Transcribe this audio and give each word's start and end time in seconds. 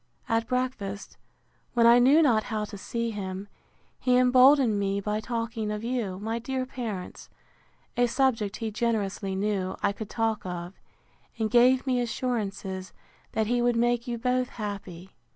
At 0.27 0.47
breakfast, 0.47 1.17
when 1.75 1.85
I 1.85 1.99
knew 1.99 2.23
not 2.23 2.45
how 2.45 2.65
to 2.65 2.75
see 2.75 3.11
him, 3.11 3.47
he 3.99 4.17
emboldened 4.17 4.79
me 4.79 4.99
by 4.99 5.19
talking 5.19 5.69
of 5.71 5.83
you, 5.83 6.17
my 6.17 6.39
dear 6.39 6.65
parents; 6.65 7.29
a 7.95 8.07
subject, 8.07 8.57
he 8.57 8.71
generously 8.71 9.35
knew, 9.35 9.75
I 9.83 9.91
could 9.91 10.09
talk 10.09 10.43
of: 10.43 10.73
and 11.37 11.51
gave 11.51 11.85
me 11.85 12.01
assurances, 12.01 12.93
that 13.33 13.45
he 13.45 13.61
would 13.61 13.75
make 13.75 14.07
you 14.07 14.17
both 14.17 14.49
happy. 14.49 15.11